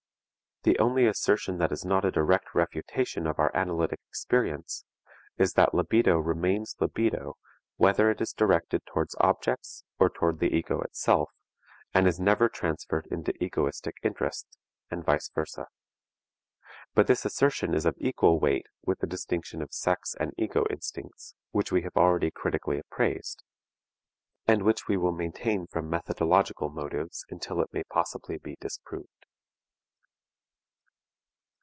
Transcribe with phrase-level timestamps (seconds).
[0.63, 4.85] The only assertion that is not a direct refutation of our analytic experience
[5.35, 7.35] is that libido remains libido
[7.77, 11.31] whether it is directed towards objects or toward the ego itself,
[11.95, 14.45] and is never transferred into egoistic interest,
[14.91, 15.65] and vice versa.
[16.93, 21.33] But this assertion is of equal weight with the distinction of sex and ego instincts
[21.49, 23.41] which we have already critically appraised,
[24.45, 29.07] and which we will maintain from methodological motives until it may possibly be disproved.